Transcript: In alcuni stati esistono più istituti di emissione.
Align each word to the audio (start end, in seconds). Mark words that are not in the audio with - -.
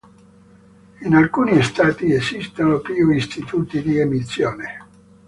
In 1.01 1.13
alcuni 1.13 1.61
stati 1.61 2.11
esistono 2.11 2.79
più 2.79 3.11
istituti 3.11 3.83
di 3.83 3.99
emissione. 3.99 4.79